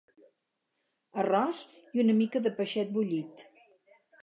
Arròs 1.23 1.59
i 1.99 2.03
una 2.05 2.17
mica 2.23 2.43
de 2.47 2.55
peixet 2.61 2.93
bullit 2.99 3.47